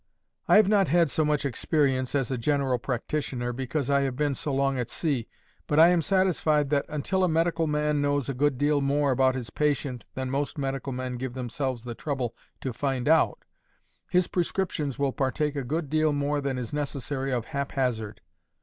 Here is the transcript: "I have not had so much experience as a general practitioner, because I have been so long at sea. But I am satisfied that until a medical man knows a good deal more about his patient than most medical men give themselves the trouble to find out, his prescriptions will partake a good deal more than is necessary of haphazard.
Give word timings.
"I 0.47 0.55
have 0.55 0.67
not 0.67 0.87
had 0.87 1.11
so 1.11 1.23
much 1.23 1.45
experience 1.45 2.15
as 2.15 2.31
a 2.31 2.37
general 2.39 2.79
practitioner, 2.79 3.53
because 3.53 3.87
I 3.91 4.01
have 4.01 4.15
been 4.15 4.33
so 4.33 4.51
long 4.51 4.79
at 4.79 4.89
sea. 4.89 5.27
But 5.67 5.79
I 5.79 5.89
am 5.89 6.01
satisfied 6.01 6.71
that 6.71 6.87
until 6.89 7.23
a 7.23 7.27
medical 7.27 7.67
man 7.67 8.01
knows 8.01 8.27
a 8.27 8.33
good 8.33 8.57
deal 8.57 8.81
more 8.81 9.11
about 9.11 9.35
his 9.35 9.51
patient 9.51 10.07
than 10.15 10.31
most 10.31 10.57
medical 10.57 10.91
men 10.91 11.17
give 11.17 11.35
themselves 11.35 11.83
the 11.83 11.93
trouble 11.93 12.33
to 12.61 12.73
find 12.73 13.07
out, 13.07 13.45
his 14.09 14.27
prescriptions 14.27 14.97
will 14.97 15.13
partake 15.13 15.55
a 15.55 15.63
good 15.63 15.87
deal 15.87 16.13
more 16.13 16.41
than 16.41 16.57
is 16.57 16.73
necessary 16.73 17.31
of 17.31 17.45
haphazard. 17.45 18.21